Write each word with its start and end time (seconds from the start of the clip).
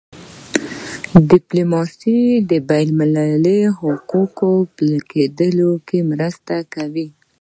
ډیپلوماسي 1.31 2.19
د 2.49 2.51
بینالمللي 2.69 3.59
حقوقو 3.79 4.51
په 4.63 4.67
پلي 4.75 4.99
کېدو 5.11 5.69
کي 5.87 5.99
مرسته 6.11 6.55
کوي. 6.73 7.07